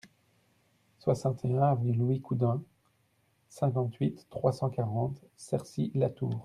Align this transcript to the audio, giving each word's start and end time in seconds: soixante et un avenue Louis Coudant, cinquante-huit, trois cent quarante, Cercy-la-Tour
soixante 0.97 1.45
et 1.45 1.53
un 1.53 1.61
avenue 1.61 1.93
Louis 1.93 2.21
Coudant, 2.21 2.63
cinquante-huit, 3.49 4.25
trois 4.31 4.51
cent 4.51 4.71
quarante, 4.71 5.21
Cercy-la-Tour 5.37 6.39